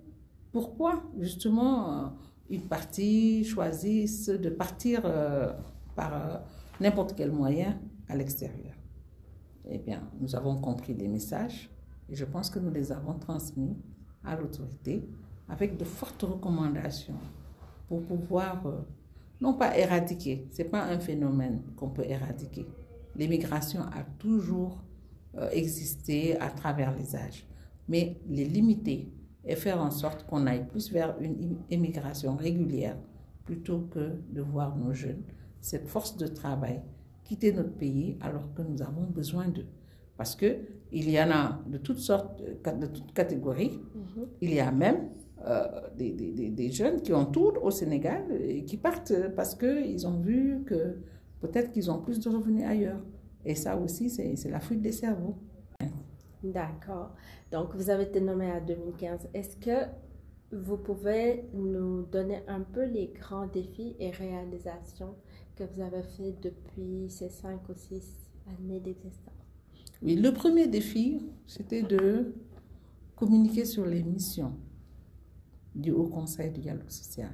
[0.52, 2.14] pourquoi justement
[2.50, 5.54] une partie choisissent de partir euh,
[5.96, 6.38] par euh,
[6.82, 7.80] n'importe quel moyen
[8.10, 8.71] à l'extérieur.
[9.70, 11.70] Eh bien, nous avons compris les messages
[12.10, 13.78] et je pense que nous les avons transmis
[14.24, 15.08] à l'autorité
[15.50, 17.18] avec de fortes recommandations
[17.88, 18.80] pour pouvoir, euh,
[19.40, 22.66] non pas éradiquer, ce n'est pas un phénomène qu'on peut éradiquer.
[23.16, 24.82] L'immigration a toujours
[25.38, 27.46] euh, existé à travers les âges,
[27.88, 29.12] mais les limiter
[29.44, 32.98] et faire en sorte qu'on aille plus vers une immigration régulière
[33.44, 35.24] plutôt que de voir nos jeunes,
[35.60, 36.82] cette force de travail,
[37.32, 39.70] quitter notre pays alors que nous avons besoin d'eux.
[40.18, 42.42] Parce qu'il y en a de toutes sortes,
[42.84, 43.76] de toutes catégories.
[43.80, 44.26] Mm -hmm.
[44.46, 45.00] Il y a même
[45.48, 48.22] euh, des, des, des, jeunes qui tout au Sénégal
[48.56, 50.82] et qui partent parce qu'ils ont vu que
[51.44, 53.04] peut-être qu'ils ont plus de revenus ailleurs.
[53.50, 55.36] Et ça aussi, c'est la fuite des cerveaux.
[56.60, 57.10] D'accord.
[57.54, 59.30] Donc, vous avez été nommé en 2015.
[59.40, 59.78] Est-ce que
[60.66, 61.26] vous pouvez
[61.70, 65.14] nous donner un peu les grands défis et réalisations
[65.56, 68.04] que vous avez fait depuis ces cinq ou six
[68.48, 69.34] années d'existence
[70.02, 72.34] Oui, le premier défi, c'était de
[73.16, 74.54] communiquer sur les missions
[75.76, 77.32] du Haut Conseil du dialogue social.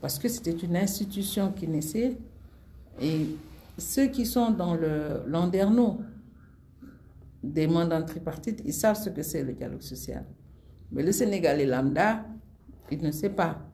[0.00, 2.16] Parce que c'était une institution qui naissait
[3.00, 3.26] et
[3.78, 6.00] ceux qui sont dans le landerneau
[7.42, 10.24] des mandats tripartites, ils savent ce que c'est le dialogue social.
[10.92, 12.26] Mais le Sénégalais lambda,
[12.90, 13.69] il ne sait pas.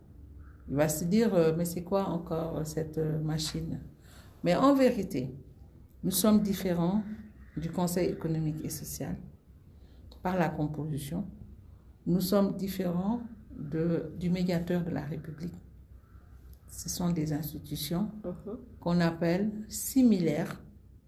[0.69, 3.81] Il va se dire, euh, mais c'est quoi encore cette euh, machine?
[4.43, 5.33] Mais en vérité,
[6.03, 7.03] nous sommes différents
[7.57, 9.17] du Conseil économique et social
[10.23, 11.25] par la composition.
[12.07, 13.21] Nous sommes différents
[13.57, 15.55] de, du médiateur de la République.
[16.69, 18.59] Ce sont des institutions uh -huh.
[18.81, 20.61] qu'on appelle similaires,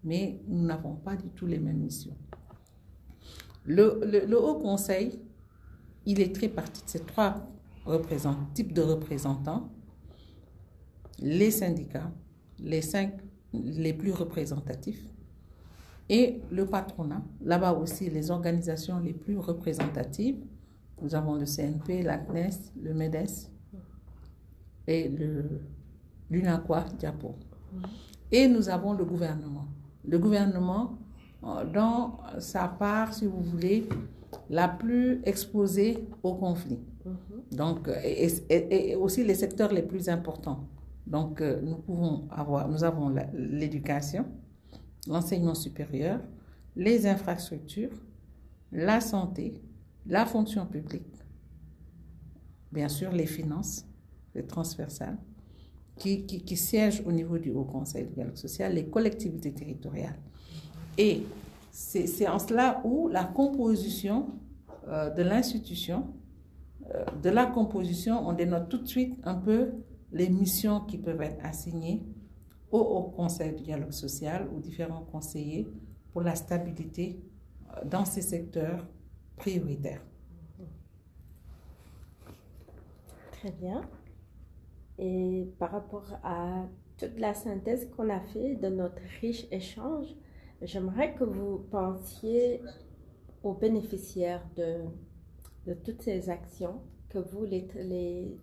[0.03, 2.17] mais nous n'avons pas du tout les mêmes missions.
[3.65, 5.19] Le, le, le Haut Conseil,
[6.05, 7.33] il est très parti de ces trois
[8.53, 9.69] types de représentants,
[11.19, 12.11] les syndicats,
[12.59, 13.13] les cinq
[13.53, 15.03] les plus représentatifs,
[16.09, 17.23] et le patronat.
[17.41, 20.37] Là-bas aussi, les organisations les plus représentatives.
[21.01, 23.49] Nous avons le CNP, la CNES, le MEDES
[24.87, 25.61] et le
[26.31, 27.35] l'UNAQUA Diapo.
[28.31, 29.67] Et nous avons le gouvernement.
[30.07, 30.97] Le gouvernement,
[31.41, 33.87] dans sa part, si vous voulez,
[34.49, 36.79] la plus exposée au conflit.
[37.51, 40.67] Donc, et, et, aussi les secteurs les plus importants.
[41.07, 44.25] Donc, nous pouvons avoir, nous avons l'éducation,
[45.07, 46.19] l'enseignement supérieur,
[46.75, 47.89] les infrastructures,
[48.71, 49.61] la santé,
[50.05, 51.15] la fonction publique,
[52.71, 53.85] bien sûr les finances,
[54.35, 55.17] les transversales,
[55.97, 60.17] qui, qui, qui siègent au niveau du Haut Conseil du dialogue social, les collectivités territoriales.
[60.97, 61.23] Et
[61.71, 64.27] c'est en cela où la composition
[64.87, 66.18] euh, de l'institution, euh,
[67.21, 69.71] de la composition, on dénote tout de suite un peu
[70.11, 72.03] les missions qui peuvent être assignées
[72.71, 75.67] au Conseil du dialogue social, aux différents conseillers
[76.11, 77.19] pour la stabilité
[77.71, 78.87] euh, dans ces secteurs
[79.37, 80.03] prioritaires.
[83.31, 83.81] Très bien.
[84.97, 86.65] Et par rapport à
[86.97, 90.07] toute la synthèse qu'on a fait de notre riche échange,
[90.61, 92.61] j'aimerais que vous pensiez
[93.41, 94.81] aux bénéficiaires de,
[95.67, 98.37] de toutes ces actions que vous, les, les,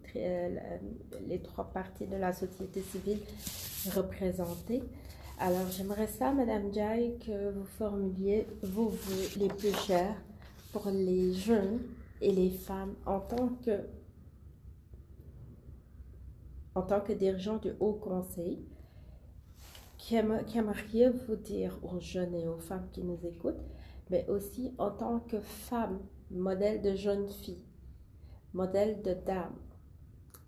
[1.27, 3.21] les trois parties de la société civile,
[3.95, 4.83] représentez.
[5.39, 10.17] Alors, j'aimerais ça, Madame Jai, que vous formuliez vos vœux les plus chers
[10.73, 11.81] pour les jeunes
[12.21, 13.83] et les femmes en tant que
[16.75, 18.59] en tant que dirigeant du Haut Conseil,
[19.97, 23.65] qu'aimeriez vous dire aux jeunes et aux femmes qui nous écoutent,
[24.11, 25.99] mais aussi en tant que femme,
[26.31, 27.65] modèle de jeune fille,
[28.53, 29.55] modèle de dame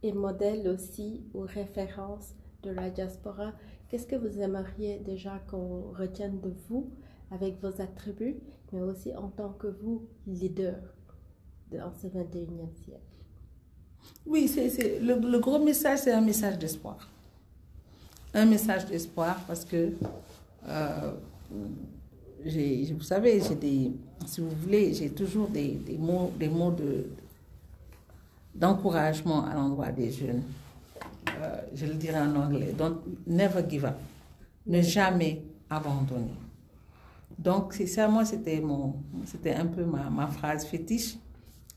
[0.03, 3.53] et modèle aussi ou référence de la diaspora,
[3.89, 6.91] qu'est-ce que vous aimeriez déjà qu'on retienne de vous
[7.31, 8.39] avec vos attributs,
[8.73, 10.77] mais aussi en tant que vous, leader
[11.71, 13.03] dans ce 21e siècle?
[14.27, 17.09] Oui, c'est, le, gros message, c'est un message d'espoir.
[18.35, 19.93] Un message d'espoir parce que,
[20.67, 21.13] euh,
[22.45, 23.93] vous savez, j'ai des,
[24.27, 27.07] si vous voulez, j'ai toujours des, des, mots, des mots de,
[28.55, 30.43] d'encouragement à l'endroit des jeunes.
[31.41, 32.75] Euh, je le dirais en anglais.
[32.77, 33.97] Don't never give up.
[34.67, 36.35] Ne jamais abandonner.
[37.39, 41.17] Donc, c'est ça, moi, c'était, mon, c'était un peu ma, ma phrase fétiche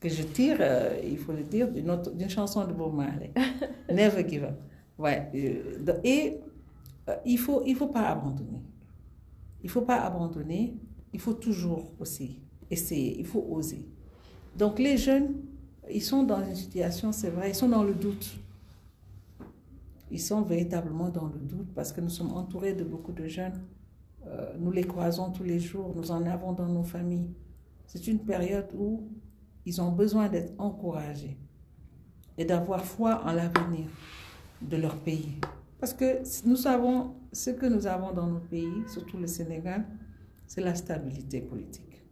[0.00, 3.30] que je tire, euh, il faut le dire, d'une, autre, d'une chanson de Bob Marley.
[3.88, 4.58] Never give up.
[4.98, 5.28] Ouais.
[5.34, 6.40] Euh, et
[7.24, 8.60] il ne faut, il faut pas abandonner.
[9.62, 10.74] Il ne faut pas abandonner.
[11.12, 13.18] Il faut toujours aussi essayer.
[13.18, 13.86] Il faut oser.
[14.56, 15.34] Donc les jeunes,
[15.90, 18.38] ils sont dans une situation, c'est vrai, ils sont dans le doute.
[20.10, 23.60] Ils sont véritablement dans le doute parce que nous sommes entourés de beaucoup de jeunes.
[24.26, 27.30] Euh, nous les croisons tous les jours, nous en avons dans nos familles.
[27.86, 29.08] C'est une période où
[29.64, 31.36] ils ont besoin d'être encouragés
[32.38, 33.86] et d'avoir foi en l'avenir
[34.60, 35.32] de leur pays.
[35.80, 39.84] Parce que nous savons, ce que nous avons dans notre pays, surtout le Sénégal,
[40.52, 42.04] c'est la stabilité politique.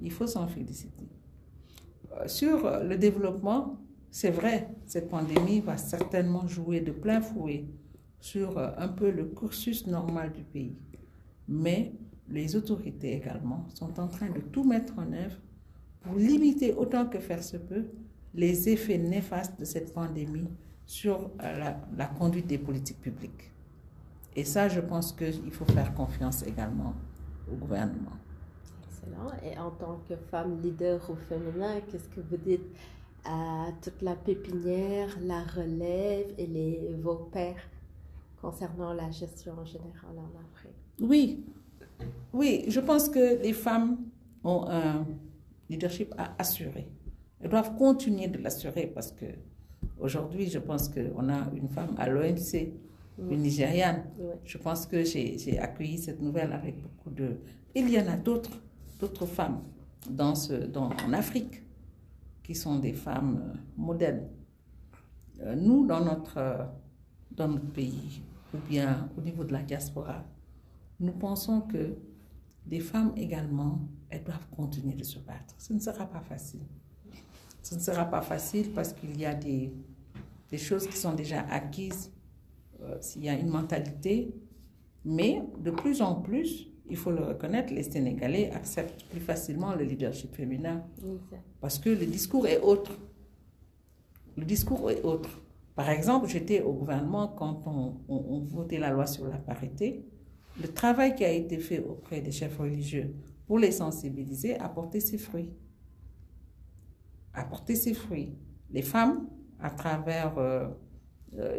[0.00, 1.08] Il faut s'en féliciter.
[2.12, 3.80] Euh, sur le développement,
[4.12, 7.64] c'est vrai, cette pandémie va certainement jouer de plein fouet
[8.20, 10.76] sur euh, un peu le cursus normal du pays.
[11.48, 11.92] Mais
[12.28, 15.40] les autorités également sont en train de tout mettre en œuvre
[16.02, 17.86] pour limiter autant que faire se peut
[18.34, 20.48] les effets néfastes de cette pandémie
[20.86, 23.50] sur euh, la conduite des politiques publiques.
[24.36, 26.94] Et ça, je pense qu'il faut faire confiance également
[27.50, 28.16] au gouvernement.
[28.86, 29.30] Excellent.
[29.44, 32.66] Et en tant que femme leader au féminin, qu'est-ce que vous dites
[33.24, 37.68] à toute la pépinière, la relève et les, vos pères
[38.40, 40.72] concernant la gestion générale en Afrique?
[41.00, 41.44] Oui,
[42.32, 43.98] oui, je pense que les femmes
[44.42, 45.06] ont un
[45.70, 46.88] leadership à assurer.
[47.40, 49.26] Elles doivent continuer de l'assurer parce que
[49.98, 52.72] aujourd'hui, je pense qu'on a une femme à l'OMC,
[53.18, 54.04] une Nigériane.
[54.18, 54.34] Oui.
[54.44, 57.36] Je pense que j'ai accueilli cette nouvelle avec beaucoup de...
[57.74, 58.60] Il y en a d'autres,
[59.00, 59.62] d'autres femmes
[60.10, 61.62] dans ce, dans, en Afrique
[62.42, 64.28] qui sont des femmes euh, modèles.
[65.40, 66.64] Euh, nous, dans notre, euh,
[67.32, 68.22] dans notre pays,
[68.52, 70.24] ou bien au niveau de la diaspora,
[71.00, 71.96] nous pensons que
[72.66, 75.54] les femmes également, elles doivent continuer de se battre.
[75.58, 76.62] Ce ne sera pas facile.
[77.62, 79.72] Ce ne sera pas facile parce qu'il y a des,
[80.50, 82.12] des choses qui sont déjà acquises,
[82.84, 84.34] euh, s'il y a une mentalité,
[85.04, 89.84] mais de plus en plus, il faut le reconnaître, les Sénégalais acceptent plus facilement le
[89.84, 90.84] leadership féminin
[91.60, 92.92] parce que le discours est autre.
[94.36, 95.30] Le discours est autre.
[95.74, 100.04] Par exemple, j'étais au gouvernement quand on, on, on votait la loi sur la parité.
[100.60, 103.14] Le travail qui a été fait auprès des chefs religieux
[103.46, 105.50] pour les sensibiliser a porté ses fruits.
[107.32, 108.36] A porté ses fruits.
[108.70, 109.26] Les femmes,
[109.60, 110.68] à travers euh,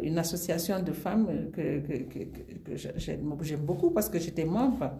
[0.02, 2.24] une association de femmes que, que, que,
[2.64, 4.92] que j'aime beaucoup parce que j'étais membre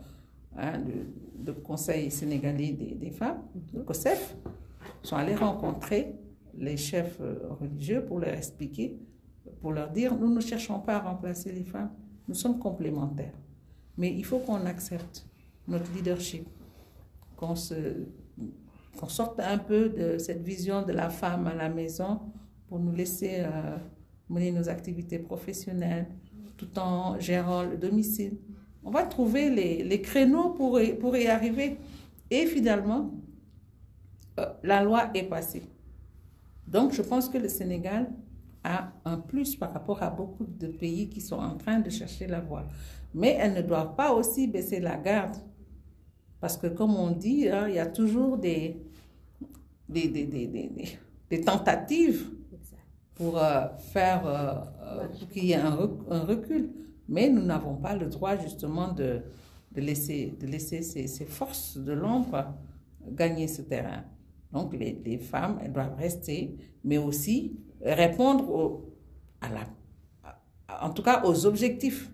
[0.56, 4.36] hein, du, Conseil sénégalais des, femmes, le COSEF,
[5.02, 6.16] sont allés rencontrer
[6.58, 8.98] les chefs euh, religieux pour leur expliquer,
[9.60, 11.90] pour leur dire, nous ne cherchons pas à remplacer les femmes,
[12.26, 13.34] nous sommes complémentaires.
[13.96, 15.26] Mais il faut qu'on accepte
[15.68, 16.48] notre leadership,
[17.36, 17.54] qu'on
[18.98, 22.20] qu'on sorte un peu de cette vision de la femme à la maison
[22.66, 23.76] pour nous laisser euh,
[24.28, 26.06] mener nos activités professionnelles
[26.56, 28.38] tout en gérant le domicile.
[28.84, 31.76] On va trouver les, les créneaux pour pour y arriver.
[32.30, 33.12] Et finalement,
[34.40, 35.62] euh, la loi est passée.
[36.66, 38.10] Donc, je pense que le Sénégal
[38.64, 42.26] a un plus par rapport à beaucoup de pays qui sont en train de chercher
[42.26, 42.66] la voie.
[43.14, 45.36] Mais elles ne doivent pas aussi baisser la garde.
[46.40, 48.76] Parce que, comme on dit, hein, il y a toujours des,
[49.88, 50.70] des, des, des,
[51.30, 52.30] des tentatives
[53.16, 54.52] pour euh, faire euh,
[54.82, 56.70] euh, pour qu'il y ait un, recul.
[57.08, 59.22] Mais nous n'avons pas le droit justement de,
[59.72, 62.54] de laisser, de laisser ces, ces forces de l'ombre
[63.08, 64.04] gagner ce terrain.
[64.52, 68.94] Donc les, les, femmes, elles doivent rester, mais aussi répondre au,
[69.40, 72.10] à la, en tout cas aux objectifs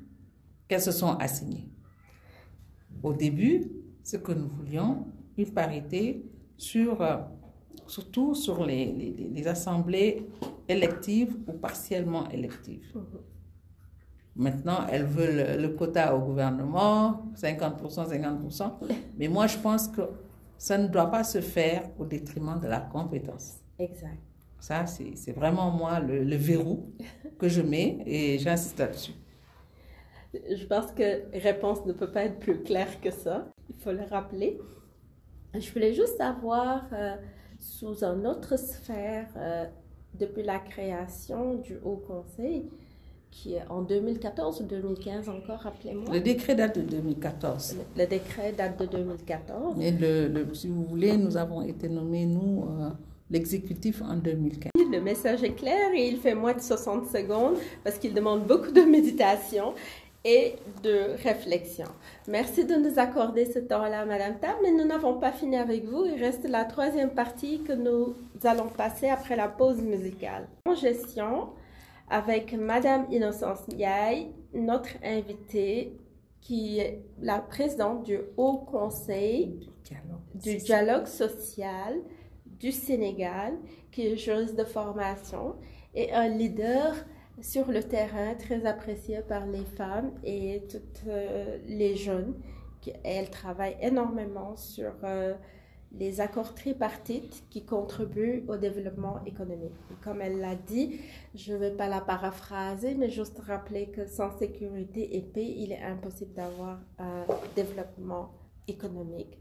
[0.69, 1.69] qu'elles se sont assignés.
[3.03, 3.73] Au début,
[4.05, 6.25] ce que nous voulions, une parité
[6.57, 6.99] sur,
[7.87, 10.27] surtout sur les, les, les assemblées
[10.73, 12.93] électives ou partiellement électives.
[14.35, 18.73] Maintenant, elles veulent le quota au gouvernement, 50%, 50%.
[19.19, 20.03] Mais moi, je pense que
[20.57, 23.59] ça ne doit pas se faire au détriment de la compétence.
[23.79, 24.19] Exact.
[24.59, 26.93] Ça, c'est vraiment moi le, le, verrou
[27.39, 29.13] que je mets et j'insiste là-dessus.
[30.33, 33.49] Je pense que réponse ne peut pas être plus claire que ça.
[33.69, 34.61] Il faut le rappeler.
[35.55, 37.17] Je voulais juste savoir, euh,
[37.59, 39.67] sous une autre sphère, euh,
[40.19, 42.65] depuis la création du Haut Conseil,
[43.31, 46.13] qui est en 2014 ou 2015 encore, rappelez-moi.
[46.13, 47.77] Le décret date de 2014.
[47.97, 49.81] Le, le décret date de 2014.
[49.81, 52.91] Et le, le, si vous voulez, nous avons été nommés, nous, euh,
[53.31, 54.71] l'exécutif en 2015.
[54.77, 58.71] Le message est clair et il fait moins de 60 secondes parce qu'il demande beaucoup
[58.71, 59.73] de méditation
[60.25, 61.87] et de réflexion.
[62.29, 66.05] Merci de nous accorder ce temps-là, Madame Tab, mais nous n'avons pas fini avec vous.
[66.05, 68.15] Il reste la troisième partie que nous
[68.45, 70.49] allons passer après la pause musicale.
[70.67, 71.49] En gestion,
[72.09, 75.97] avec Madame Innocence Ndiaye, notre invitée,
[76.41, 79.71] qui est la présidente du Haut Conseil
[80.35, 81.95] du dialogue social
[82.59, 83.55] du Sénégal,
[83.91, 85.55] qui est juriste de formation
[85.95, 86.95] et un leader
[87.43, 92.35] sur le terrain très apprécié par les femmes et toutes euh, les jeunes.
[93.05, 95.35] Elle travaille énormément sur euh,
[95.93, 99.75] les accords tripartites qui contribuent au développement économique.
[100.03, 101.01] Comme elle l'a dit,
[101.35, 105.73] je ne vais pas la paraphraser, mais juste rappeler que sans sécurité et paix, il
[105.73, 107.25] est impossible d'avoir un
[107.55, 108.31] développement
[108.69, 109.39] économique.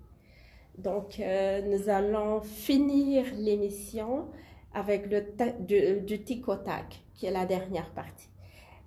[0.77, 4.27] Donc, euh, nous allons finir l'émission
[4.73, 5.23] avec le
[5.59, 8.29] du, du tic au tac, qui est la dernière partie.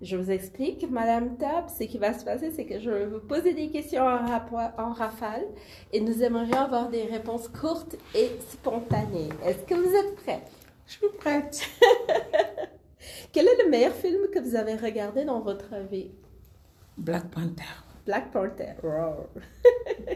[0.01, 3.21] Je vous explique, Madame Tab, ce qui va se passer, c'est que je vais vous
[3.21, 4.25] poser des questions en,
[4.77, 5.45] en, rafale
[5.93, 9.29] et nous aimerions avoir des réponses courtes et spontanées.
[9.45, 10.43] Est-ce que vous êtes prêts?
[10.85, 11.61] Je suis prête.
[13.31, 16.11] Quel est le meilleur film que vous avez regardé dans votre vie?
[16.97, 17.63] Black Panther.
[18.05, 18.73] Black Panther.
[18.83, 19.27] Wow.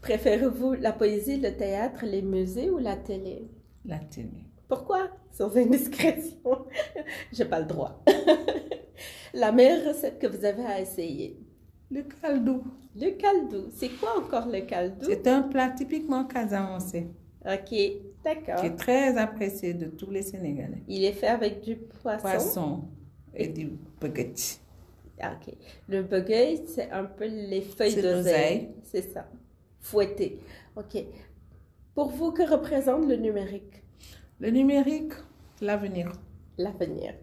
[0.00, 3.48] Préférez-vous la poésie, le théâtre, les musées ou la télé?
[3.84, 4.46] La télé.
[4.72, 5.10] Pourquoi?
[5.30, 6.64] Sans indiscrétion.
[7.32, 8.02] J'ai pas le droit.
[9.34, 11.38] la meilleure recette que vous avez à essayer?
[11.90, 12.64] Le caldou.
[12.96, 13.66] Le caldou.
[13.74, 15.04] C'est quoi encore le caldou?
[15.04, 17.08] C'est un plat typiquement casamançais.
[17.44, 17.78] Ok,
[18.24, 18.62] d'accord.
[18.62, 20.82] Qui est très apprécié de tous les Sénégalais.
[20.88, 22.22] Il est fait avec du poisson?
[22.22, 22.84] Poisson
[23.34, 24.58] et du baguette.
[25.22, 25.54] Ok.
[25.86, 28.70] Le baguette, c'est un peu les feuilles d'oseille.
[28.84, 29.28] C'est ça.
[29.80, 30.38] Fouetté.
[30.76, 30.96] Ok.
[31.94, 33.82] Pour vous, que représente le numérique?
[34.42, 35.12] Le numérique,
[35.60, 36.10] l'avenir.
[36.58, 37.14] L'avenir.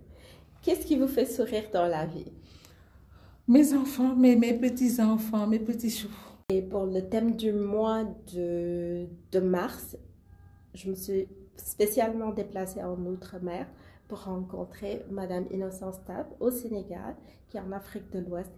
[0.62, 2.32] Qu'est-ce qui vous fait sourire dans la vie?
[3.46, 6.08] Mes enfants, mes, mes petits-enfants, mes petits choux.
[6.48, 9.98] Et pour le thème du mois de, de mars,
[10.74, 13.68] je me suis spécialement déplacée en Outre-mer
[14.08, 17.18] pour rencontrer Madame Innocence Tab au Sénégal,
[17.50, 18.54] qui est en Afrique de l'Ouest.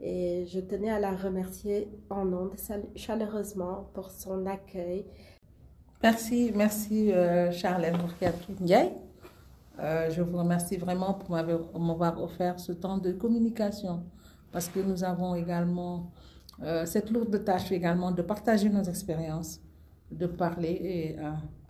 [0.00, 2.56] Et je tenais à la remercier en ondes
[2.96, 5.06] chaleureusement pour son accueil.
[6.02, 7.98] Merci, merci euh, Charlène
[8.60, 8.92] Ndiaye.
[9.78, 11.30] Euh, je vous remercie vraiment pour
[11.80, 14.02] m'avoir offert ce temps de communication
[14.50, 16.10] parce que nous avons également
[16.62, 19.60] euh, cette lourde tâche également de partager nos expériences,
[20.10, 21.16] de parler et,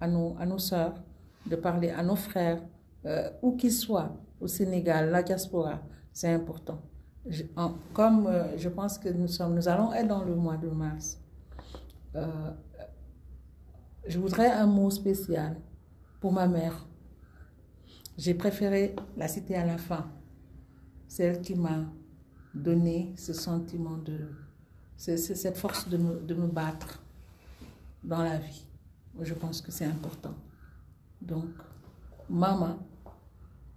[0.01, 0.95] à, nos, à nos sœurs,
[1.47, 2.63] de parler à nos frères,
[3.07, 5.81] euh, où qu'ils soient, au Sénégal, la diaspora,
[6.13, 6.81] c'est important.
[7.93, 11.21] Comme euh, je pense que nous, sommes, nous allons être dans le mois de mars,
[12.17, 12.27] euh,
[14.07, 15.61] je voudrais un mot spécial
[16.21, 16.87] pour ma mère.
[18.17, 20.11] J'ai préféré la citer à la fin,
[21.09, 21.85] celle qui m'a
[22.55, 24.29] donné ce sentiment de,
[24.97, 27.03] cette force de me, battre
[28.03, 28.67] dans la vie.
[29.21, 30.35] Je pense que c'est important.
[31.21, 31.51] Donc,
[32.29, 32.79] maman,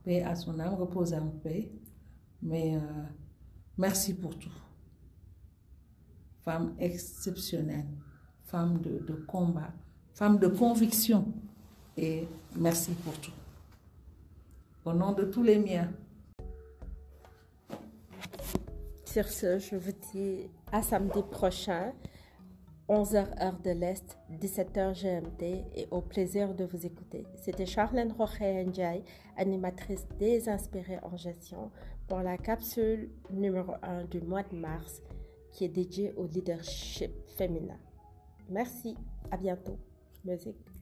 [0.04, 1.72] paix à son âme, repose en paix.
[2.42, 2.80] Mais euh,
[3.78, 4.52] merci pour tout.
[6.44, 7.88] Femme exceptionnelle,
[8.44, 9.74] femme de combat,
[10.14, 11.26] femme de conviction.
[11.98, 13.32] Et merci pour tout.
[14.86, 15.90] Au nom de tous les miens.
[19.06, 21.94] Sur ce, je vous dis à samedi prochain,
[22.90, 25.44] 11h heure de l'Est, 17h GMT
[25.76, 27.26] et au plaisir de vous écouter.
[27.36, 29.04] C'était Charlène Roche Ndiaye,
[29.38, 31.72] animatrice des Inspirés en gestion
[32.08, 35.02] pour la capsule numéro 1 du mois de mars
[35.52, 37.78] qui est dédiée au leadership féminin.
[38.50, 38.96] Merci,
[39.32, 39.78] à bientôt.
[40.26, 40.73] Basic